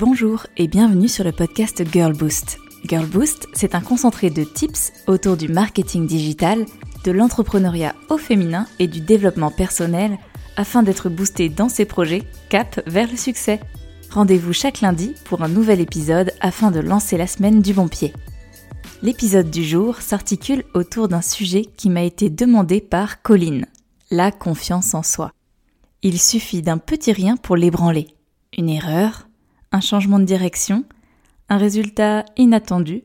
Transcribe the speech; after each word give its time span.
Bonjour 0.00 0.46
et 0.56 0.68
bienvenue 0.68 1.08
sur 1.08 1.24
le 1.24 1.32
podcast 1.32 1.82
Girl 1.92 2.12
Boost. 2.12 2.60
Girl 2.84 3.04
Boost, 3.04 3.48
c'est 3.52 3.74
un 3.74 3.80
concentré 3.80 4.30
de 4.30 4.44
tips 4.44 4.92
autour 5.08 5.36
du 5.36 5.48
marketing 5.48 6.06
digital, 6.06 6.66
de 7.02 7.10
l'entrepreneuriat 7.10 7.96
au 8.08 8.16
féminin 8.16 8.68
et 8.78 8.86
du 8.86 9.00
développement 9.00 9.50
personnel 9.50 10.16
afin 10.56 10.84
d'être 10.84 11.08
boosté 11.08 11.48
dans 11.48 11.68
ses 11.68 11.84
projets 11.84 12.22
cap 12.48 12.80
vers 12.86 13.10
le 13.10 13.16
succès. 13.16 13.58
Rendez-vous 14.12 14.52
chaque 14.52 14.82
lundi 14.82 15.16
pour 15.24 15.42
un 15.42 15.48
nouvel 15.48 15.80
épisode 15.80 16.30
afin 16.40 16.70
de 16.70 16.78
lancer 16.78 17.16
la 17.16 17.26
semaine 17.26 17.60
du 17.60 17.72
bon 17.72 17.88
pied. 17.88 18.12
L'épisode 19.02 19.50
du 19.50 19.64
jour 19.64 19.96
s'articule 19.96 20.62
autour 20.74 21.08
d'un 21.08 21.22
sujet 21.22 21.64
qui 21.64 21.90
m'a 21.90 22.04
été 22.04 22.30
demandé 22.30 22.80
par 22.80 23.20
Colline, 23.22 23.66
la 24.12 24.30
confiance 24.30 24.94
en 24.94 25.02
soi. 25.02 25.32
Il 26.02 26.20
suffit 26.20 26.62
d'un 26.62 26.78
petit 26.78 27.10
rien 27.10 27.36
pour 27.36 27.56
l'ébranler. 27.56 28.06
Une 28.56 28.68
erreur, 28.68 29.27
un 29.72 29.80
changement 29.80 30.18
de 30.18 30.24
direction, 30.24 30.84
un 31.48 31.58
résultat 31.58 32.24
inattendu, 32.36 33.04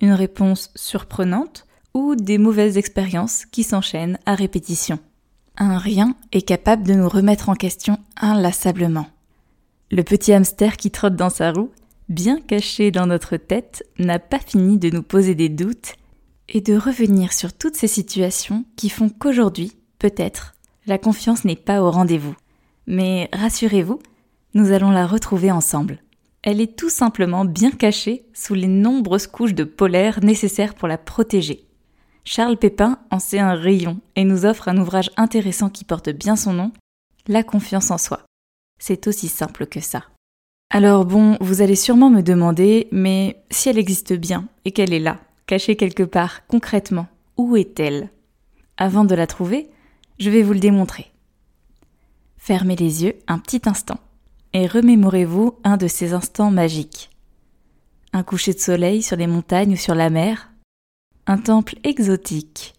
une 0.00 0.12
réponse 0.12 0.70
surprenante 0.74 1.66
ou 1.94 2.14
des 2.14 2.38
mauvaises 2.38 2.76
expériences 2.76 3.46
qui 3.46 3.62
s'enchaînent 3.62 4.18
à 4.26 4.34
répétition. 4.34 4.98
Un 5.56 5.78
rien 5.78 6.14
est 6.32 6.42
capable 6.42 6.84
de 6.84 6.94
nous 6.94 7.08
remettre 7.08 7.48
en 7.48 7.54
question 7.54 7.98
inlassablement. 8.16 9.08
Le 9.90 10.02
petit 10.02 10.32
hamster 10.32 10.76
qui 10.76 10.90
trotte 10.90 11.16
dans 11.16 11.30
sa 11.30 11.50
roue, 11.50 11.70
bien 12.08 12.40
caché 12.40 12.90
dans 12.90 13.06
notre 13.06 13.36
tête, 13.36 13.84
n'a 13.98 14.18
pas 14.18 14.38
fini 14.38 14.78
de 14.78 14.90
nous 14.90 15.02
poser 15.02 15.34
des 15.34 15.48
doutes 15.48 15.94
et 16.48 16.60
de 16.60 16.76
revenir 16.76 17.32
sur 17.32 17.52
toutes 17.52 17.76
ces 17.76 17.88
situations 17.88 18.64
qui 18.76 18.88
font 18.88 19.08
qu'aujourd'hui, 19.08 19.72
peut-être, 19.98 20.54
la 20.86 20.98
confiance 20.98 21.44
n'est 21.44 21.56
pas 21.56 21.82
au 21.82 21.90
rendez-vous. 21.90 22.36
Mais 22.86 23.28
rassurez-vous, 23.32 23.98
nous 24.58 24.72
allons 24.72 24.90
la 24.90 25.06
retrouver 25.06 25.52
ensemble. 25.52 26.00
Elle 26.42 26.60
est 26.60 26.76
tout 26.76 26.90
simplement 26.90 27.44
bien 27.44 27.70
cachée 27.70 28.24
sous 28.34 28.54
les 28.54 28.66
nombreuses 28.66 29.28
couches 29.28 29.54
de 29.54 29.62
polaire 29.62 30.18
nécessaires 30.22 30.74
pour 30.74 30.88
la 30.88 30.98
protéger. 30.98 31.64
Charles 32.24 32.56
Pépin 32.56 32.98
en 33.12 33.20
sait 33.20 33.38
un 33.38 33.54
rayon 33.54 34.00
et 34.16 34.24
nous 34.24 34.44
offre 34.44 34.66
un 34.66 34.76
ouvrage 34.76 35.10
intéressant 35.16 35.70
qui 35.70 35.84
porte 35.84 36.10
bien 36.10 36.34
son 36.34 36.52
nom, 36.52 36.72
La 37.28 37.44
confiance 37.44 37.90
en 37.90 37.98
soi. 37.98 38.24
C'est 38.80 39.06
aussi 39.06 39.28
simple 39.28 39.66
que 39.66 39.80
ça. 39.80 40.04
Alors 40.70 41.04
bon, 41.04 41.36
vous 41.40 41.62
allez 41.62 41.76
sûrement 41.76 42.10
me 42.10 42.22
demander, 42.22 42.88
mais 42.90 43.40
si 43.50 43.68
elle 43.68 43.78
existe 43.78 44.12
bien 44.12 44.48
et 44.64 44.72
qu'elle 44.72 44.92
est 44.92 44.98
là, 44.98 45.20
cachée 45.46 45.76
quelque 45.76 46.02
part, 46.02 46.46
concrètement, 46.48 47.06
où 47.36 47.56
est-elle? 47.56 48.10
Avant 48.76 49.04
de 49.04 49.14
la 49.14 49.26
trouver, 49.26 49.70
je 50.18 50.30
vais 50.30 50.42
vous 50.42 50.52
le 50.52 50.60
démontrer. 50.60 51.12
Fermez 52.38 52.76
les 52.76 53.04
yeux 53.04 53.14
un 53.28 53.38
petit 53.38 53.62
instant 53.66 54.00
et 54.52 54.66
remémorez-vous 54.66 55.58
un 55.64 55.76
de 55.76 55.86
ces 55.86 56.12
instants 56.12 56.50
magiques. 56.50 57.10
Un 58.12 58.22
coucher 58.22 58.54
de 58.54 58.58
soleil 58.58 59.02
sur 59.02 59.16
les 59.16 59.26
montagnes 59.26 59.74
ou 59.74 59.76
sur 59.76 59.94
la 59.94 60.10
mer, 60.10 60.50
un 61.26 61.38
temple 61.38 61.76
exotique, 61.84 62.74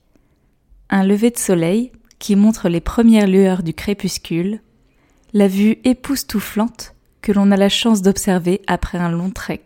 un 0.90 1.04
lever 1.04 1.30
de 1.30 1.38
soleil 1.38 1.92
qui 2.18 2.36
montre 2.36 2.68
les 2.68 2.82
premières 2.82 3.28
lueurs 3.28 3.64
du 3.64 3.74
crépuscule, 3.74 4.62
la 5.34 5.48
vue 5.48 5.78
époustouflante 5.84 6.96
que 7.22 7.32
l'on 7.32 7.52
a 7.52 7.58
la 7.58 7.70
chance 7.70 8.02
d'observer 8.02 8.62
après 8.68 8.98
un 8.98 9.12
long 9.12 9.30
trek, 9.30 9.64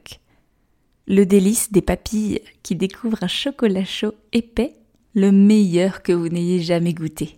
le 1.08 1.26
délice 1.26 1.72
des 1.72 1.82
papilles 1.82 2.42
qui 2.62 2.76
découvrent 2.76 3.24
un 3.24 3.28
chocolat 3.28 3.86
chaud 3.86 4.14
épais, 4.32 4.76
le 5.14 5.32
meilleur 5.32 6.02
que 6.02 6.14
vous 6.14 6.30
n'ayez 6.30 6.62
jamais 6.62 6.94
goûté. 6.94 7.38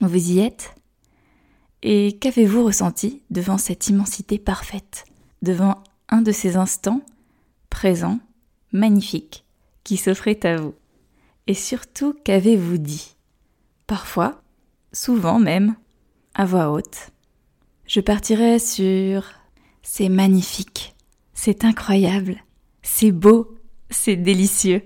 Vous 0.00 0.30
y 0.32 0.40
êtes? 0.40 0.74
Et 1.82 2.18
qu'avez-vous 2.18 2.64
ressenti 2.64 3.22
devant 3.30 3.58
cette 3.58 3.88
immensité 3.88 4.38
parfaite, 4.38 5.04
devant 5.42 5.82
un 6.08 6.22
de 6.22 6.32
ces 6.32 6.56
instants 6.56 7.02
présents, 7.70 8.20
magnifiques, 8.72 9.44
qui 9.84 9.96
s'offraient 9.96 10.44
à 10.46 10.56
vous? 10.56 10.74
Et 11.46 11.54
surtout, 11.54 12.14
qu'avez-vous 12.24 12.78
dit? 12.78 13.16
Parfois, 13.86 14.42
souvent 14.92 15.38
même, 15.38 15.74
à 16.34 16.44
voix 16.44 16.70
haute. 16.70 17.10
Je 17.86 18.00
partirais 18.00 18.58
sur 18.58 19.24
C'est 19.82 20.08
magnifique, 20.08 20.94
c'est 21.34 21.64
incroyable, 21.64 22.36
c'est 22.82 23.10
beau, 23.10 23.58
c'est 23.90 24.16
délicieux. 24.16 24.82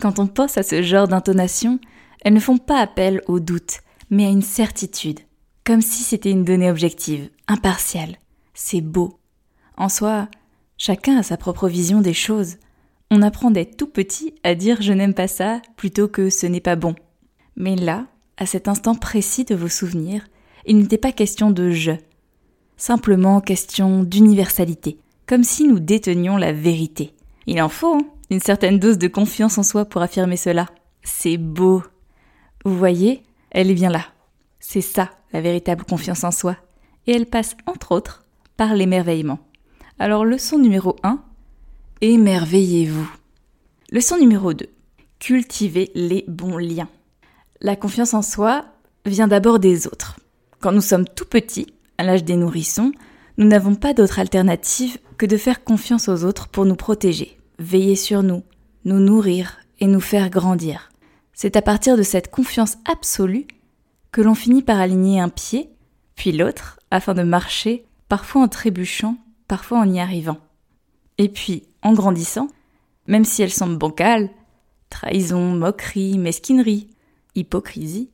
Quand 0.00 0.18
on 0.18 0.26
pense 0.28 0.56
à 0.56 0.62
ce 0.62 0.82
genre 0.82 1.08
d'intonation, 1.08 1.80
elles 2.20 2.34
ne 2.34 2.40
font 2.40 2.58
pas 2.58 2.80
appel 2.80 3.20
au 3.26 3.40
doute, 3.40 3.80
mais 4.10 4.26
à 4.26 4.30
une 4.30 4.42
certitude, 4.42 5.20
comme 5.64 5.80
si 5.80 6.02
c'était 6.02 6.30
une 6.30 6.44
donnée 6.44 6.70
objective, 6.70 7.30
impartiale. 7.48 8.16
C'est 8.52 8.82
beau. 8.82 9.18
En 9.76 9.88
soi, 9.88 10.28
chacun 10.76 11.18
a 11.18 11.22
sa 11.22 11.36
propre 11.36 11.68
vision 11.68 12.00
des 12.00 12.14
choses. 12.14 12.56
On 13.10 13.22
apprend 13.22 13.50
d'être 13.50 13.76
tout 13.76 13.86
petit 13.86 14.34
à 14.44 14.54
dire 14.54 14.82
je 14.82 14.92
n'aime 14.92 15.14
pas 15.14 15.28
ça 15.28 15.60
plutôt 15.76 16.08
que 16.08 16.30
ce 16.30 16.46
n'est 16.46 16.60
pas 16.60 16.76
bon. 16.76 16.94
Mais 17.56 17.76
là, 17.76 18.06
à 18.36 18.46
cet 18.46 18.68
instant 18.68 18.94
précis 18.94 19.44
de 19.44 19.54
vos 19.54 19.68
souvenirs, 19.68 20.26
il 20.66 20.78
n'était 20.78 20.98
pas 20.98 21.12
question 21.12 21.50
de 21.50 21.70
je, 21.70 21.92
simplement 22.76 23.40
question 23.40 24.02
d'universalité, 24.02 24.98
comme 25.26 25.44
si 25.44 25.66
nous 25.66 25.78
détenions 25.78 26.36
la 26.36 26.52
vérité. 26.52 27.14
Il 27.46 27.60
en 27.62 27.68
faut 27.68 27.94
hein, 27.94 28.06
une 28.30 28.40
certaine 28.40 28.78
dose 28.78 28.98
de 28.98 29.08
confiance 29.08 29.58
en 29.58 29.62
soi 29.62 29.84
pour 29.84 30.02
affirmer 30.02 30.36
cela. 30.36 30.66
C'est 31.02 31.36
beau. 31.36 31.82
Vous 32.64 32.76
voyez, 32.76 33.22
elle 33.50 33.70
est 33.70 33.74
bien 33.74 33.90
là. 33.90 34.06
C'est 34.58 34.80
ça, 34.80 35.10
la 35.34 35.40
véritable 35.40 35.84
confiance 35.84 36.24
en 36.24 36.30
soi. 36.30 36.56
Et 37.06 37.12
elle 37.12 37.26
passe, 37.26 37.56
entre 37.66 37.92
autres, 37.92 38.24
par 38.56 38.74
l'émerveillement. 38.74 39.40
Alors, 39.98 40.24
leçon 40.24 40.58
numéro 40.58 40.96
1, 41.02 41.22
émerveillez-vous. 42.00 43.10
Leçon 43.90 44.16
numéro 44.16 44.54
2, 44.54 44.66
cultivez 45.18 45.90
les 45.94 46.24
bons 46.28 46.56
liens. 46.56 46.88
La 47.60 47.76
confiance 47.76 48.14
en 48.14 48.22
soi 48.22 48.64
vient 49.04 49.28
d'abord 49.28 49.58
des 49.58 49.86
autres. 49.86 50.18
Quand 50.60 50.72
nous 50.72 50.80
sommes 50.80 51.06
tout 51.06 51.26
petits, 51.26 51.74
à 51.98 52.04
l'âge 52.04 52.24
des 52.24 52.36
nourrissons, 52.36 52.92
nous 53.36 53.46
n'avons 53.46 53.74
pas 53.74 53.92
d'autre 53.92 54.20
alternative 54.20 54.98
que 55.18 55.26
de 55.26 55.36
faire 55.36 55.64
confiance 55.64 56.08
aux 56.08 56.24
autres 56.24 56.48
pour 56.48 56.64
nous 56.64 56.76
protéger, 56.76 57.38
veiller 57.58 57.96
sur 57.96 58.22
nous, 58.22 58.42
nous 58.84 59.00
nourrir 59.00 59.58
et 59.80 59.86
nous 59.86 60.00
faire 60.00 60.30
grandir. 60.30 60.90
C'est 61.32 61.56
à 61.56 61.62
partir 61.62 61.96
de 61.96 62.02
cette 62.02 62.30
confiance 62.30 62.78
absolue 62.84 63.46
que 64.14 64.22
l'on 64.22 64.36
finit 64.36 64.62
par 64.62 64.78
aligner 64.78 65.18
un 65.18 65.28
pied, 65.28 65.70
puis 66.14 66.30
l'autre, 66.30 66.78
afin 66.92 67.14
de 67.14 67.24
marcher, 67.24 67.84
parfois 68.08 68.42
en 68.42 68.48
trébuchant, 68.48 69.16
parfois 69.48 69.80
en 69.80 69.92
y 69.92 69.98
arrivant. 69.98 70.38
Et 71.18 71.28
puis, 71.28 71.64
en 71.82 71.94
grandissant, 71.94 72.46
même 73.08 73.24
si 73.24 73.42
elles 73.42 73.50
semblent 73.50 73.76
bancales, 73.76 74.30
trahison, 74.88 75.56
moquerie, 75.56 76.16
mesquinerie, 76.18 76.90
hypocrisie, 77.34 78.08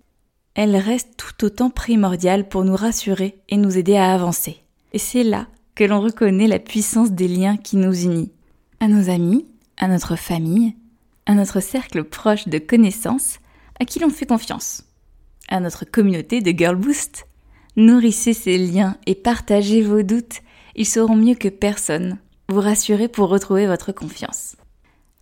elles 0.54 0.76
restent 0.76 1.18
tout 1.18 1.44
autant 1.44 1.68
primordiales 1.68 2.48
pour 2.48 2.64
nous 2.64 2.76
rassurer 2.76 3.42
et 3.50 3.58
nous 3.58 3.76
aider 3.76 3.96
à 3.96 4.14
avancer. 4.14 4.56
Et 4.94 4.98
c'est 4.98 5.22
là 5.22 5.48
que 5.74 5.84
l'on 5.84 6.00
reconnaît 6.00 6.48
la 6.48 6.58
puissance 6.58 7.12
des 7.12 7.28
liens 7.28 7.58
qui 7.58 7.76
nous 7.76 8.04
unissent. 8.04 8.30
À 8.80 8.88
nos 8.88 9.10
amis, 9.10 9.46
à 9.76 9.86
notre 9.86 10.16
famille, 10.16 10.74
à 11.26 11.34
notre 11.34 11.60
cercle 11.60 12.04
proche 12.04 12.48
de 12.48 12.56
connaissances, 12.56 13.38
à 13.78 13.84
qui 13.84 13.98
l'on 13.98 14.08
fait 14.08 14.24
confiance 14.24 14.84
à 15.50 15.60
notre 15.60 15.84
communauté 15.84 16.40
de 16.40 16.56
Girl 16.56 16.76
Boost. 16.76 17.26
Nourrissez 17.76 18.32
ces 18.32 18.56
liens 18.56 18.96
et 19.06 19.14
partagez 19.14 19.82
vos 19.82 20.02
doutes. 20.02 20.40
Ils 20.76 20.86
seront 20.86 21.16
mieux 21.16 21.34
que 21.34 21.48
personne 21.48 22.18
vous 22.48 22.60
rassurer 22.60 23.08
pour 23.08 23.28
retrouver 23.28 23.66
votre 23.66 23.92
confiance. 23.92 24.56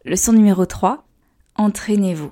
Leçon 0.05 0.33
numéro 0.33 0.65
3. 0.65 1.05
Entraînez-vous. 1.56 2.31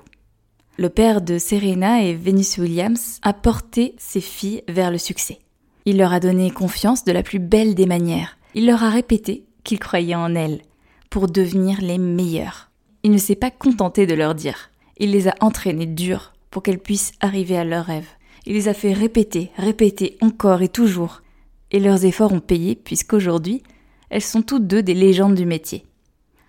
Le 0.77 0.89
père 0.89 1.21
de 1.21 1.37
Serena 1.37 2.03
et 2.03 2.15
Venus 2.15 2.57
Williams 2.57 3.19
a 3.23 3.33
porté 3.33 3.95
ses 3.97 4.21
filles 4.21 4.63
vers 4.67 4.91
le 4.91 4.97
succès. 4.97 5.39
Il 5.85 5.97
leur 5.97 6.13
a 6.13 6.19
donné 6.19 6.51
confiance 6.51 7.03
de 7.03 7.11
la 7.11 7.23
plus 7.23 7.39
belle 7.39 7.75
des 7.75 7.85
manières. 7.85 8.37
Il 8.53 8.67
leur 8.67 8.83
a 8.83 8.89
répété 8.89 9.45
qu'il 9.63 9.79
croyait 9.79 10.15
en 10.15 10.35
elles 10.35 10.61
pour 11.09 11.27
devenir 11.27 11.81
les 11.81 11.97
meilleures. 11.97 12.69
Il 13.03 13.11
ne 13.11 13.17
s'est 13.17 13.35
pas 13.35 13.51
contenté 13.51 14.05
de 14.05 14.13
leur 14.13 14.35
dire. 14.35 14.71
Il 14.97 15.11
les 15.11 15.27
a 15.27 15.35
entraînées 15.41 15.85
dur 15.85 16.33
pour 16.57 16.63
qu'elles 16.63 16.79
puissent 16.79 17.11
arriver 17.19 17.55
à 17.55 17.63
leurs 17.63 17.85
rêves. 17.85 18.09
Il 18.47 18.53
les 18.53 18.67
a 18.67 18.73
fait 18.73 18.91
répéter, 18.91 19.51
répéter 19.57 20.17
encore 20.21 20.63
et 20.63 20.69
toujours. 20.69 21.21
Et 21.69 21.79
leurs 21.79 22.03
efforts 22.03 22.33
ont 22.33 22.39
payé 22.39 22.73
puisqu'aujourd'hui, 22.73 23.61
elles 24.09 24.23
sont 24.23 24.41
toutes 24.41 24.65
deux 24.65 24.81
des 24.81 24.95
légendes 24.95 25.35
du 25.35 25.45
métier. 25.45 25.85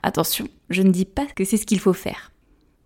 Attention, 0.02 0.48
je 0.70 0.80
ne 0.80 0.92
dis 0.92 1.04
pas 1.04 1.26
que 1.36 1.44
c'est 1.44 1.58
ce 1.58 1.66
qu'il 1.66 1.78
faut 1.78 1.92
faire. 1.92 2.32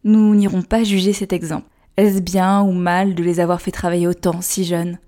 Nous 0.03 0.35
n'irons 0.35 0.63
pas 0.63 0.83
juger 0.83 1.13
cet 1.13 1.33
exemple. 1.33 1.69
Est-ce 1.97 2.19
bien 2.19 2.61
ou 2.61 2.73
mal 2.73 3.15
de 3.15 3.23
les 3.23 3.39
avoir 3.39 3.63
fait 3.63 3.71
travailler 3.71 4.09
autant 4.09 4.41
si 4.41 4.65
jeunes? 4.65 4.99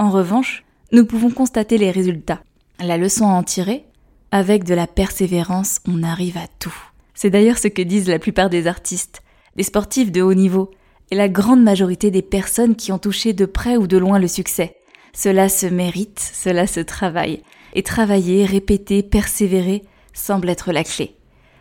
En 0.00 0.10
revanche, 0.10 0.64
nous 0.90 1.06
pouvons 1.06 1.30
constater 1.30 1.78
les 1.78 1.92
résultats. 1.92 2.42
La 2.80 2.96
leçon 2.96 3.28
à 3.28 3.34
en 3.34 3.44
tirer 3.44 3.84
Avec 4.32 4.64
de 4.64 4.74
la 4.74 4.88
persévérance, 4.88 5.78
on 5.86 6.02
arrive 6.02 6.36
à 6.36 6.48
tout. 6.58 6.74
C'est 7.14 7.30
d'ailleurs 7.30 7.58
ce 7.58 7.68
que 7.68 7.82
disent 7.82 8.08
la 8.08 8.18
plupart 8.18 8.50
des 8.50 8.66
artistes, 8.66 9.22
des 9.54 9.62
sportifs 9.62 10.10
de 10.10 10.20
haut 10.20 10.34
niveau, 10.34 10.72
et 11.14 11.16
la 11.16 11.28
grande 11.28 11.62
majorité 11.62 12.10
des 12.10 12.22
personnes 12.22 12.74
qui 12.74 12.90
ont 12.90 12.98
touché 12.98 13.34
de 13.34 13.46
près 13.46 13.76
ou 13.76 13.86
de 13.86 13.96
loin 13.96 14.18
le 14.18 14.26
succès. 14.26 14.78
Cela 15.12 15.48
se 15.48 15.66
mérite, 15.66 16.18
cela 16.18 16.66
se 16.66 16.80
travaille. 16.80 17.44
et 17.76 17.84
travailler, 17.84 18.44
répéter, 18.44 19.04
persévérer 19.04 19.84
semble 20.12 20.48
être 20.48 20.72
la 20.72 20.82
clé. 20.82 21.16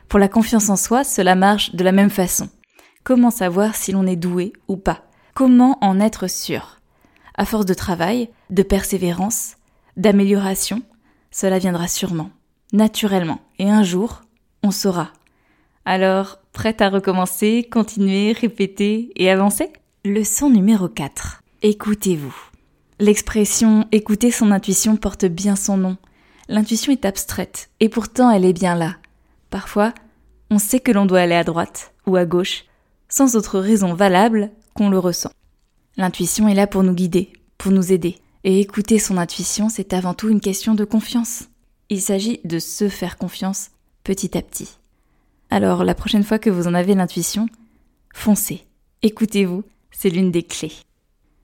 Pour 0.10 0.18
la 0.18 0.28
confiance 0.28 0.70
en 0.70 0.76
soi, 0.76 1.04
cela 1.04 1.36
marche 1.36 1.76
de 1.76 1.84
la 1.84 1.92
même 1.92 2.10
façon. 2.10 2.50
Comment 3.04 3.30
savoir 3.30 3.76
si 3.76 3.92
l'on 3.92 4.08
est 4.08 4.16
doué 4.16 4.54
ou 4.68 4.76
pas? 4.76 5.06
Comment 5.36 5.78
en 5.82 6.00
être 6.00 6.28
sûr? 6.28 6.80
À 7.36 7.46
force 7.46 7.68
de 7.68 7.76
travail, 7.76 8.30
de 8.50 8.64
persévérance, 8.64 9.58
d'amélioration, 9.98 10.82
cela 11.30 11.60
viendra 11.60 11.88
sûrement, 11.88 12.32
naturellement, 12.72 13.42
et 13.60 13.70
un 13.70 13.84
jour, 13.84 14.22
on 14.64 14.72
saura. 14.72 15.10
Alors, 15.86 16.40
prête 16.54 16.82
à 16.82 16.90
recommencer, 16.90 17.68
continuer, 17.70 18.32
répéter 18.32 19.12
et 19.18 19.30
avancer? 19.30 19.70
Leçon 20.06 20.50
numéro 20.50 20.88
4. 20.88 21.44
Écoutez-vous. 21.62 22.34
L'expression 23.00 23.86
écouter 23.92 24.32
son 24.32 24.52
intuition 24.52 24.96
porte 24.96 25.26
bien 25.26 25.58
son 25.58 25.76
nom. 25.76 25.98
L'intuition 26.48 26.94
est 26.94 27.04
abstraite, 27.04 27.70
et 27.82 27.90
pourtant 27.90 28.32
elle 28.32 28.46
est 28.46 28.54
bien 28.54 28.76
là. 28.76 28.96
Parfois, 29.50 29.94
on 30.50 30.58
sait 30.58 30.80
que 30.80 30.92
l'on 30.92 31.06
doit 31.06 31.22
aller 31.22 31.36
à 31.36 31.44
droite 31.44 31.94
ou 32.08 32.16
à 32.16 32.24
gauche, 32.24 32.64
sans 33.10 33.36
autre 33.36 33.60
raison 33.60 33.94
valable 33.94 34.52
qu'on 34.74 34.90
le 34.90 35.00
ressent. 35.00 35.32
L'intuition 35.98 36.48
est 36.48 36.56
là 36.56 36.66
pour 36.66 36.84
nous 36.84 36.94
guider, 36.94 37.34
pour 37.58 37.72
nous 37.74 37.92
aider. 37.92 38.18
Et 38.46 38.62
écouter 38.62 39.00
son 39.00 39.18
intuition, 39.18 39.68
c'est 39.68 39.94
avant 39.94 40.14
tout 40.14 40.30
une 40.30 40.42
question 40.42 40.76
de 40.76 40.86
confiance. 40.86 41.46
Il 41.90 42.02
s'agit 42.02 42.40
de 42.46 42.60
se 42.60 42.88
faire 42.88 43.18
confiance 43.18 43.72
petit 44.04 44.38
à 44.38 44.42
petit. 44.42 44.78
Alors, 45.54 45.84
la 45.84 45.94
prochaine 45.94 46.24
fois 46.24 46.40
que 46.40 46.50
vous 46.50 46.68
en 46.68 46.74
avez 46.74 46.96
l'intuition, 46.96 47.46
foncez. 48.12 48.64
Écoutez-vous, 49.04 49.64
c'est 49.92 50.10
l'une 50.10 50.32
des 50.32 50.42
clés. 50.42 50.72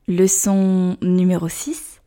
Leçon 0.07 0.97
numéro 1.03 1.47
6. 1.47 2.01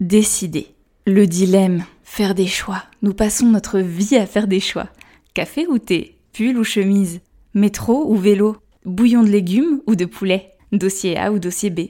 Décider. 0.00 0.74
Le 1.06 1.28
dilemme, 1.28 1.84
faire 2.02 2.34
des 2.34 2.48
choix. 2.48 2.82
Nous 3.02 3.14
passons 3.14 3.46
notre 3.46 3.78
vie 3.78 4.16
à 4.16 4.26
faire 4.26 4.48
des 4.48 4.58
choix. 4.58 4.88
Café 5.32 5.68
ou 5.68 5.78
thé, 5.78 6.18
pull 6.32 6.58
ou 6.58 6.64
chemise, 6.64 7.20
métro 7.54 8.04
ou 8.10 8.16
vélo, 8.16 8.56
bouillon 8.84 9.22
de 9.22 9.28
légumes 9.28 9.80
ou 9.86 9.94
de 9.94 10.06
poulet, 10.06 10.50
dossier 10.72 11.16
A 11.16 11.30
ou 11.30 11.38
dossier 11.38 11.70
B. 11.70 11.82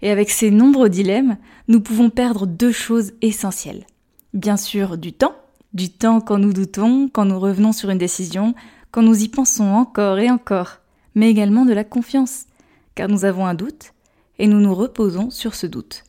Et 0.00 0.12
avec 0.12 0.30
ces 0.30 0.52
nombreux 0.52 0.90
dilemmes, 0.90 1.38
nous 1.66 1.80
pouvons 1.80 2.10
perdre 2.10 2.46
deux 2.46 2.70
choses 2.70 3.14
essentielles. 3.20 3.84
Bien 4.32 4.56
sûr, 4.56 4.96
du 4.96 5.12
temps, 5.12 5.34
du 5.72 5.90
temps 5.90 6.20
quand 6.20 6.38
nous 6.38 6.52
doutons, 6.52 7.08
quand 7.12 7.24
nous 7.24 7.40
revenons 7.40 7.72
sur 7.72 7.90
une 7.90 7.98
décision, 7.98 8.54
nous 9.02 9.22
y 9.22 9.28
pensons 9.28 9.72
encore 9.72 10.18
et 10.18 10.30
encore, 10.30 10.78
mais 11.14 11.30
également 11.30 11.64
de 11.64 11.72
la 11.72 11.84
confiance, 11.84 12.46
car 12.94 13.08
nous 13.08 13.24
avons 13.24 13.46
un 13.46 13.54
doute 13.54 13.92
et 14.38 14.46
nous 14.46 14.60
nous 14.60 14.74
reposons 14.74 15.30
sur 15.30 15.54
ce 15.54 15.66
doute. 15.66 16.04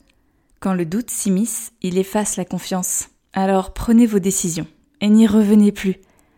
Quand 0.59 0.73
le 0.73 0.85
doute 0.85 1.09
s'immisce, 1.09 1.71
il 1.81 1.97
efface 1.97 2.35
la 2.35 2.45
confiance. 2.45 3.09
Alors 3.33 3.73
prenez 3.73 4.05
vos 4.05 4.19
décisions 4.19 4.67
et 5.01 5.09
n'y 5.09 5.27
revenez 5.27 5.71
plus. 5.71 5.95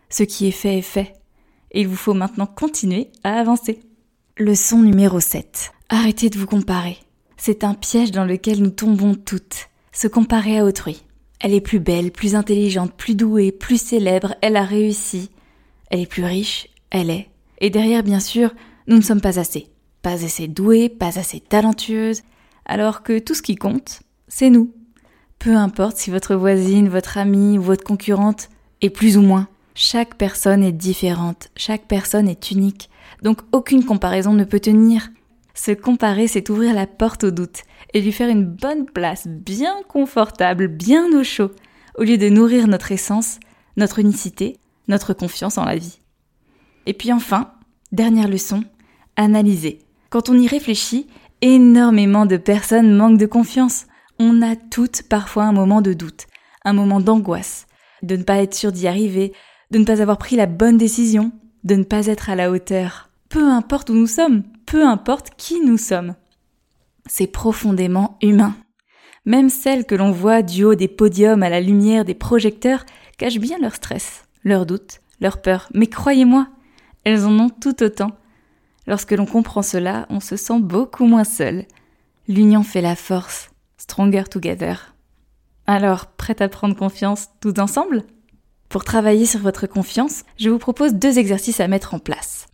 Ce 0.09 0.23
qui 0.23 0.47
est 0.47 0.51
fait 0.51 0.77
est 0.77 0.83
fait. 0.83 1.13
Et 1.71 1.81
il 1.81 1.87
vous 1.87 1.95
faut 1.95 2.13
maintenant 2.13 2.45
continuer 2.45 3.11
à 3.23 3.39
avancer. 3.39 3.81
Leçon 4.37 4.79
numéro 4.79 5.19
7. 5.19 5.71
Arrêtez 5.89 6.29
de 6.29 6.37
vous 6.37 6.45
comparer. 6.45 6.97
C'est 7.37 7.63
un 7.63 7.73
piège 7.73 8.11
dans 8.11 8.25
lequel 8.25 8.61
nous 8.61 8.69
tombons 8.69 9.15
toutes. 9.15 9.69
Se 9.91 10.07
comparer 10.07 10.59
à 10.59 10.65
autrui. 10.65 11.03
Elle 11.39 11.53
est 11.53 11.61
plus 11.61 11.79
belle, 11.79 12.11
plus 12.11 12.35
intelligente, 12.35 12.93
plus 12.93 13.15
douée, 13.15 13.51
plus 13.51 13.81
célèbre, 13.81 14.35
elle 14.41 14.57
a 14.57 14.63
réussi. 14.63 15.31
Elle 15.91 15.99
est 15.99 16.07
plus 16.07 16.25
riche, 16.25 16.69
elle 16.89 17.11
est. 17.11 17.29
Et 17.59 17.69
derrière, 17.69 18.01
bien 18.01 18.19
sûr, 18.19 18.51
nous 18.87 18.95
ne 18.95 19.01
sommes 19.01 19.21
pas 19.21 19.37
assez 19.37 19.67
pas 20.01 20.23
assez 20.25 20.47
douée, 20.47 20.89
pas 20.89 21.19
assez 21.19 21.39
talentueuse, 21.39 22.21
alors 22.65 23.03
que 23.03 23.19
tout 23.19 23.33
ce 23.33 23.41
qui 23.41 23.55
compte, 23.55 24.01
c'est 24.27 24.49
nous. 24.49 24.73
Peu 25.39 25.55
importe 25.55 25.97
si 25.97 26.09
votre 26.09 26.35
voisine, 26.35 26.89
votre 26.89 27.17
amie 27.17 27.57
ou 27.57 27.61
votre 27.61 27.83
concurrente 27.83 28.49
est 28.81 28.89
plus 28.89 29.17
ou 29.17 29.21
moins. 29.21 29.47
Chaque 29.73 30.15
personne 30.15 30.63
est 30.63 30.71
différente, 30.71 31.49
chaque 31.55 31.87
personne 31.87 32.27
est 32.27 32.51
unique, 32.51 32.89
donc 33.23 33.41
aucune 33.51 33.85
comparaison 33.85 34.33
ne 34.33 34.43
peut 34.43 34.59
tenir. 34.59 35.09
Se 35.53 35.71
comparer, 35.71 36.27
c'est 36.27 36.49
ouvrir 36.49 36.73
la 36.73 36.87
porte 36.87 37.23
au 37.23 37.31
doute 37.31 37.61
et 37.93 38.01
lui 38.01 38.11
faire 38.11 38.29
une 38.29 38.45
bonne 38.45 38.85
place, 38.85 39.27
bien 39.27 39.75
confortable, 39.87 40.67
bien 40.67 41.07
au 41.17 41.23
chaud, 41.23 41.51
au 41.97 42.03
lieu 42.03 42.17
de 42.17 42.29
nourrir 42.29 42.67
notre 42.67 42.91
essence, 42.91 43.39
notre 43.77 43.99
unicité, 43.99 44.57
notre 44.87 45.13
confiance 45.13 45.57
en 45.57 45.65
la 45.65 45.75
vie. 45.75 45.99
Et 46.85 46.93
puis 46.93 47.13
enfin, 47.13 47.51
dernière 47.91 48.27
leçon, 48.27 48.63
analyser. 49.15 49.79
Quand 50.09 50.29
on 50.29 50.37
y 50.37 50.47
réfléchit, 50.47 51.07
énormément 51.41 52.25
de 52.25 52.37
personnes 52.37 52.95
manquent 52.95 53.17
de 53.17 53.25
confiance. 53.25 53.85
On 54.19 54.41
a 54.41 54.55
toutes 54.55 55.03
parfois 55.03 55.45
un 55.45 55.51
moment 55.51 55.81
de 55.81 55.93
doute, 55.93 56.27
un 56.63 56.73
moment 56.73 56.99
d'angoisse, 56.99 57.65
de 58.03 58.15
ne 58.15 58.23
pas 58.23 58.41
être 58.41 58.53
sûr 58.53 58.71
d'y 58.71 58.87
arriver, 58.87 59.33
de 59.71 59.79
ne 59.79 59.85
pas 59.85 60.01
avoir 60.01 60.17
pris 60.17 60.35
la 60.35 60.45
bonne 60.45 60.77
décision, 60.77 61.31
de 61.63 61.75
ne 61.75 61.83
pas 61.83 62.07
être 62.07 62.29
à 62.29 62.35
la 62.35 62.51
hauteur. 62.51 63.09
Peu 63.29 63.49
importe 63.49 63.89
où 63.89 63.93
nous 63.93 64.07
sommes, 64.07 64.43
peu 64.65 64.85
importe 64.85 65.31
qui 65.37 65.61
nous 65.61 65.77
sommes. 65.77 66.15
C'est 67.07 67.27
profondément 67.27 68.17
humain. 68.21 68.55
Même 69.25 69.49
celles 69.49 69.85
que 69.85 69.95
l'on 69.95 70.11
voit 70.11 70.41
du 70.41 70.63
haut 70.63 70.75
des 70.75 70.87
podiums 70.87 71.43
à 71.43 71.49
la 71.49 71.61
lumière 71.61 72.05
des 72.05 72.15
projecteurs 72.15 72.85
cachent 73.17 73.39
bien 73.39 73.59
leur 73.59 73.75
stress, 73.75 74.25
leurs 74.43 74.65
doutes, 74.65 75.01
leurs 75.19 75.41
peurs. 75.41 75.69
Mais 75.73 75.87
croyez-moi, 75.87 76.47
elles 77.03 77.25
en 77.25 77.39
ont 77.39 77.49
tout 77.49 77.83
autant. 77.83 78.11
Lorsque 78.87 79.11
l'on 79.11 79.25
comprend 79.25 79.61
cela, 79.61 80.05
on 80.09 80.19
se 80.19 80.35
sent 80.35 80.59
beaucoup 80.59 81.05
moins 81.05 81.23
seul. 81.23 81.65
L'union 82.27 82.63
fait 82.63 82.81
la 82.81 82.95
force. 82.95 83.49
Stronger 83.77 84.23
together. 84.29 84.95
Alors, 85.67 86.07
prête 86.07 86.41
à 86.41 86.49
prendre 86.49 86.75
confiance 86.75 87.29
tous 87.39 87.59
ensemble? 87.59 88.03
Pour 88.69 88.83
travailler 88.83 89.25
sur 89.25 89.41
votre 89.41 89.67
confiance, 89.67 90.23
je 90.37 90.49
vous 90.49 90.57
propose 90.57 90.93
deux 90.93 91.19
exercices 91.19 91.59
à 91.59 91.67
mettre 91.67 91.93
en 91.93 91.99
place. 91.99 92.47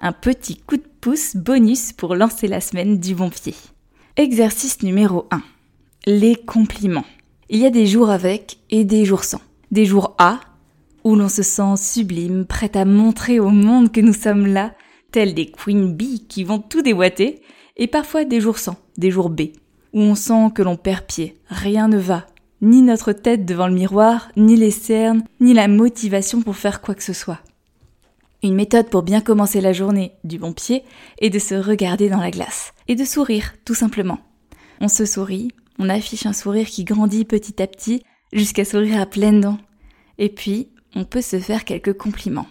Un 0.00 0.12
petit 0.12 0.56
coup 0.56 0.76
de 0.76 0.86
pouce 1.00 1.36
bonus 1.36 1.92
pour 1.92 2.14
lancer 2.14 2.46
la 2.46 2.60
semaine 2.60 2.98
du 2.98 3.14
bon 3.14 3.30
pied. 3.30 3.54
Exercice 4.16 4.82
numéro 4.82 5.26
1. 5.30 5.42
Les 6.06 6.36
compliments. 6.36 7.04
Il 7.48 7.58
y 7.58 7.66
a 7.66 7.70
des 7.70 7.86
jours 7.86 8.10
avec 8.10 8.58
et 8.70 8.84
des 8.84 9.04
jours 9.04 9.24
sans. 9.24 9.40
Des 9.70 9.84
jours 9.84 10.14
A, 10.18 10.40
où 11.04 11.14
l'on 11.14 11.28
se 11.28 11.42
sent 11.42 11.76
sublime, 11.76 12.44
prêt 12.44 12.76
à 12.76 12.84
montrer 12.84 13.40
au 13.40 13.50
monde 13.50 13.92
que 13.92 14.00
nous 14.00 14.12
sommes 14.12 14.46
là, 14.46 14.74
tels 15.12 15.34
des 15.34 15.50
queen 15.50 15.94
bees 15.94 16.24
qui 16.28 16.44
vont 16.44 16.58
tout 16.58 16.82
déboîter, 16.82 17.42
et 17.76 17.86
parfois 17.86 18.24
des 18.24 18.40
jours 18.40 18.58
sans, 18.58 18.76
des 18.96 19.10
jours 19.10 19.30
B, 19.30 19.42
où 19.92 20.00
on 20.00 20.14
sent 20.14 20.50
que 20.54 20.62
l'on 20.62 20.76
perd 20.76 21.04
pied, 21.06 21.36
rien 21.48 21.88
ne 21.88 21.98
va, 21.98 22.26
ni 22.60 22.82
notre 22.82 23.12
tête 23.12 23.44
devant 23.44 23.68
le 23.68 23.74
miroir, 23.74 24.30
ni 24.36 24.56
les 24.56 24.70
cernes, 24.70 25.24
ni 25.40 25.54
la 25.54 25.68
motivation 25.68 26.42
pour 26.42 26.56
faire 26.56 26.80
quoi 26.80 26.94
que 26.94 27.02
ce 27.02 27.12
soit. 27.12 27.40
Une 28.42 28.54
méthode 28.54 28.88
pour 28.88 29.02
bien 29.02 29.20
commencer 29.20 29.60
la 29.60 29.72
journée 29.72 30.12
du 30.22 30.38
bon 30.38 30.52
pied 30.52 30.84
est 31.20 31.30
de 31.30 31.38
se 31.38 31.54
regarder 31.54 32.08
dans 32.08 32.20
la 32.20 32.30
glace 32.30 32.72
et 32.86 32.94
de 32.94 33.04
sourire, 33.04 33.54
tout 33.64 33.74
simplement. 33.74 34.18
On 34.80 34.88
se 34.88 35.06
sourit, 35.06 35.50
on 35.78 35.88
affiche 35.88 36.26
un 36.26 36.32
sourire 36.32 36.68
qui 36.68 36.84
grandit 36.84 37.24
petit 37.24 37.60
à 37.60 37.66
petit 37.66 38.02
jusqu'à 38.32 38.64
sourire 38.64 39.00
à 39.00 39.06
pleines 39.06 39.40
dents. 39.40 39.58
Et 40.18 40.28
puis, 40.28 40.68
on 40.94 41.04
peut 41.04 41.22
se 41.22 41.38
faire 41.38 41.64
quelques 41.64 41.96
compliments. 41.96 42.48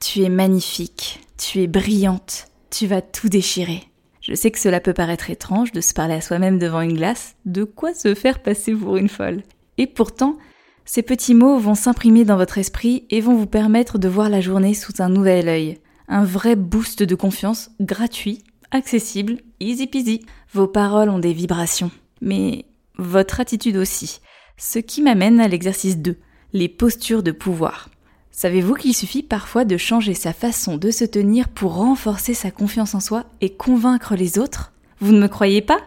Tu 0.00 0.22
es 0.22 0.28
magnifique, 0.28 1.20
tu 1.36 1.60
es 1.60 1.66
brillante, 1.66 2.46
tu 2.70 2.86
vas 2.86 3.02
tout 3.02 3.28
déchirer. 3.28 3.84
Je 4.20 4.34
sais 4.34 4.50
que 4.50 4.58
cela 4.58 4.80
peut 4.80 4.92
paraître 4.92 5.30
étrange 5.30 5.72
de 5.72 5.80
se 5.80 5.94
parler 5.94 6.14
à 6.14 6.20
soi-même 6.20 6.58
devant 6.58 6.82
une 6.82 6.96
glace, 6.96 7.36
de 7.46 7.64
quoi 7.64 7.94
se 7.94 8.14
faire 8.14 8.42
passer 8.42 8.74
pour 8.74 8.96
une 8.96 9.08
folle? 9.08 9.42
Et 9.78 9.86
pourtant, 9.86 10.36
ces 10.84 11.02
petits 11.02 11.34
mots 11.34 11.58
vont 11.58 11.74
s'imprimer 11.74 12.24
dans 12.24 12.36
votre 12.36 12.58
esprit 12.58 13.06
et 13.10 13.20
vont 13.20 13.34
vous 13.34 13.46
permettre 13.46 13.98
de 13.98 14.08
voir 14.08 14.28
la 14.28 14.40
journée 14.40 14.74
sous 14.74 14.92
un 15.00 15.08
nouvel 15.08 15.48
œil. 15.48 15.78
Un 16.08 16.24
vrai 16.24 16.56
boost 16.56 17.02
de 17.02 17.14
confiance 17.14 17.70
gratuit, 17.80 18.42
accessible, 18.70 19.38
easy 19.60 19.86
peasy. 19.86 20.26
Vos 20.52 20.66
paroles 20.66 21.08
ont 21.08 21.18
des 21.18 21.32
vibrations, 21.32 21.90
mais 22.20 22.66
votre 22.98 23.40
attitude 23.40 23.76
aussi. 23.76 24.20
Ce 24.56 24.78
qui 24.78 25.00
m'amène 25.00 25.40
à 25.40 25.48
l'exercice 25.48 25.98
2, 25.98 26.16
les 26.52 26.68
postures 26.68 27.22
de 27.22 27.32
pouvoir. 27.32 27.88
Savez-vous 28.30 28.74
qu'il 28.74 28.94
suffit 28.94 29.22
parfois 29.22 29.64
de 29.64 29.76
changer 29.76 30.14
sa 30.14 30.32
façon 30.32 30.76
de 30.76 30.90
se 30.90 31.04
tenir 31.04 31.48
pour 31.48 31.74
renforcer 31.74 32.32
sa 32.34 32.50
confiance 32.50 32.94
en 32.94 33.00
soi 33.00 33.24
et 33.40 33.50
convaincre 33.50 34.14
les 34.14 34.38
autres? 34.38 34.72
Vous 35.00 35.12
ne 35.12 35.20
me 35.20 35.28
croyez 35.28 35.60
pas? 35.60 35.80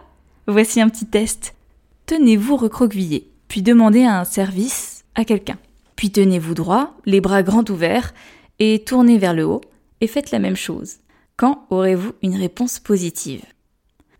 Voici 0.46 0.80
un 0.80 0.88
petit 0.88 1.06
test. 1.06 1.54
Tenez-vous 2.06 2.56
recroquevillé, 2.56 3.28
puis 3.48 3.62
demandez 3.62 4.04
un 4.04 4.24
service 4.24 5.04
à 5.14 5.24
quelqu'un. 5.24 5.58
Puis 5.96 6.10
tenez-vous 6.10 6.54
droit, 6.54 6.94
les 7.06 7.20
bras 7.20 7.42
grands 7.42 7.64
ouverts, 7.70 8.14
et 8.58 8.84
tournez 8.84 9.18
vers 9.18 9.34
le 9.34 9.44
haut, 9.44 9.62
et 10.00 10.06
faites 10.06 10.30
la 10.30 10.38
même 10.38 10.56
chose. 10.56 10.96
Quand 11.36 11.66
aurez-vous 11.70 12.12
une 12.22 12.36
réponse 12.36 12.78
positive? 12.78 13.42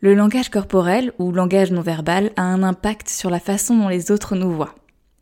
Le 0.01 0.15
langage 0.15 0.51
corporel 0.51 1.13
ou 1.19 1.31
langage 1.31 1.71
non 1.71 1.83
verbal 1.83 2.33
a 2.37 2.43
un 2.43 2.63
impact 2.63 3.09
sur 3.09 3.31
la 3.31 3.41
façon 3.41 3.77
dont 3.77 3.89
les 3.89 4.11
autres 4.11 4.35
nous 4.35 4.51
voient 4.51 4.75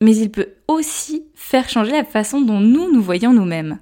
mais 0.02 0.16
il 0.16 0.30
peut 0.30 0.48
aussi 0.66 1.24
faire 1.34 1.68
changer 1.68 1.92
la 1.92 2.04
façon 2.04 2.40
dont 2.40 2.60
nous 2.60 2.92
nous 2.92 3.00
voyons 3.00 3.32
nous-mêmes. 3.32 3.78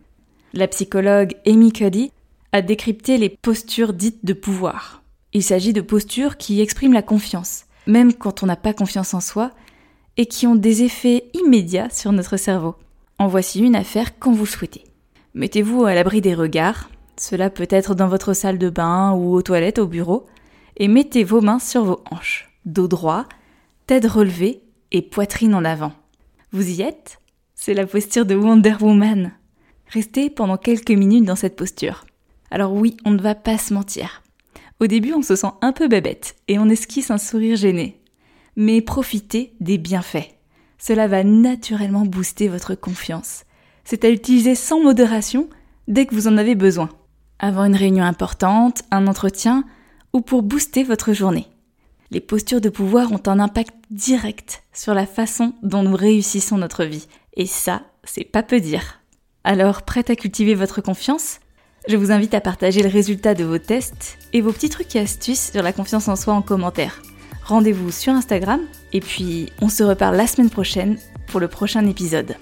La 0.52 0.68
psychologue 0.68 1.34
Amy 1.46 1.72
Cuddy 1.72 2.12
a 2.52 2.60
décrypté 2.60 3.16
les 3.16 3.30
postures 3.30 3.94
dites 3.94 4.24
de 4.24 4.34
pouvoir. 4.34 5.02
Il 5.32 5.42
s'agit 5.42 5.72
de 5.72 5.80
postures 5.80 6.36
qui 6.36 6.60
expriment 6.60 6.92
la 6.92 7.02
confiance, 7.02 7.64
même 7.86 8.12
quand 8.12 8.42
on 8.42 8.46
n'a 8.46 8.56
pas 8.56 8.74
confiance 8.74 9.14
en 9.14 9.20
soi, 9.20 9.52
et 10.18 10.26
qui 10.26 10.46
ont 10.46 10.56
des 10.56 10.82
effets 10.82 11.30
immédiats 11.32 11.88
sur 11.88 12.12
notre 12.12 12.36
cerveau. 12.36 12.74
En 13.18 13.26
voici 13.26 13.60
une 13.60 13.76
à 13.76 13.84
faire 13.84 14.18
quand 14.18 14.32
vous 14.32 14.46
souhaitez. 14.46 14.84
Mettez-vous 15.34 15.84
à 15.84 15.94
l'abri 15.94 16.20
des 16.20 16.34
regards, 16.34 16.90
cela 17.16 17.48
peut 17.48 17.68
être 17.70 17.94
dans 17.94 18.08
votre 18.08 18.34
salle 18.34 18.58
de 18.58 18.68
bain 18.68 19.12
ou 19.12 19.32
aux 19.32 19.42
toilettes 19.42 19.78
au 19.78 19.86
bureau, 19.86 20.26
et 20.76 20.88
mettez 20.88 21.24
vos 21.24 21.40
mains 21.40 21.60
sur 21.60 21.84
vos 21.84 22.02
hanches, 22.10 22.50
dos 22.66 22.88
droit, 22.88 23.26
tête 23.86 24.06
relevée 24.06 24.60
et 24.92 25.00
poitrine 25.00 25.54
en 25.54 25.64
avant. 25.64 25.92
Vous 26.52 26.68
y 26.68 26.82
êtes? 26.82 27.18
C'est 27.54 27.74
la 27.74 27.86
posture 27.86 28.26
de 28.26 28.34
Wonder 28.34 28.76
Woman. 28.80 29.32
Restez 29.88 30.30
pendant 30.30 30.56
quelques 30.56 30.90
minutes 30.90 31.24
dans 31.24 31.36
cette 31.36 31.56
posture. 31.56 32.04
Alors 32.50 32.72
oui, 32.72 32.96
on 33.04 33.10
ne 33.10 33.20
va 33.20 33.34
pas 33.34 33.58
se 33.58 33.74
mentir. 33.74 34.22
Au 34.80 34.86
début, 34.86 35.12
on 35.12 35.22
se 35.22 35.36
sent 35.36 35.52
un 35.60 35.72
peu 35.72 35.88
bébête 35.88 36.36
et 36.48 36.58
on 36.58 36.68
esquisse 36.68 37.10
un 37.10 37.18
sourire 37.18 37.56
gêné 37.56 38.00
mais 38.56 38.80
profitez 38.80 39.54
des 39.60 39.78
bienfaits. 39.78 40.34
Cela 40.78 41.08
va 41.08 41.24
naturellement 41.24 42.04
booster 42.04 42.48
votre 42.48 42.74
confiance. 42.74 43.44
C'est 43.84 44.04
à 44.04 44.10
utiliser 44.10 44.54
sans 44.54 44.82
modération 44.82 45.48
dès 45.88 46.06
que 46.06 46.14
vous 46.14 46.28
en 46.28 46.36
avez 46.36 46.54
besoin. 46.54 46.90
Avant 47.38 47.64
une 47.64 47.76
réunion 47.76 48.04
importante, 48.04 48.82
un 48.90 49.06
entretien 49.06 49.64
ou 50.12 50.20
pour 50.20 50.42
booster 50.42 50.84
votre 50.84 51.12
journée. 51.12 51.46
Les 52.10 52.20
postures 52.20 52.60
de 52.60 52.68
pouvoir 52.68 53.12
ont 53.12 53.22
un 53.26 53.38
impact 53.38 53.74
direct 53.90 54.62
sur 54.72 54.94
la 54.94 55.06
façon 55.06 55.54
dont 55.62 55.82
nous 55.82 55.96
réussissons 55.96 56.58
notre 56.58 56.84
vie. 56.84 57.06
Et 57.34 57.46
ça, 57.46 57.82
c'est 58.04 58.24
pas 58.24 58.42
peu 58.42 58.60
dire. 58.60 59.00
Alors, 59.44 59.82
prête 59.82 60.10
à 60.10 60.16
cultiver 60.16 60.54
votre 60.54 60.80
confiance? 60.80 61.40
Je 61.88 61.96
vous 61.96 62.10
invite 62.10 62.34
à 62.34 62.40
partager 62.40 62.82
le 62.82 62.88
résultat 62.88 63.34
de 63.34 63.44
vos 63.44 63.58
tests 63.58 64.18
et 64.32 64.40
vos 64.40 64.52
petits 64.52 64.68
trucs 64.68 64.94
et 64.96 65.00
astuces 65.00 65.50
sur 65.52 65.62
la 65.62 65.72
confiance 65.72 66.08
en 66.08 66.16
soi 66.16 66.34
en 66.34 66.42
commentaire 66.42 67.00
rendez-vous 67.50 67.90
sur 67.90 68.12
Instagram 68.12 68.60
et 68.92 69.00
puis 69.00 69.50
on 69.60 69.68
se 69.68 69.82
reparle 69.82 70.16
la 70.16 70.26
semaine 70.26 70.50
prochaine 70.50 70.98
pour 71.26 71.40
le 71.40 71.48
prochain 71.48 71.86
épisode. 71.86 72.36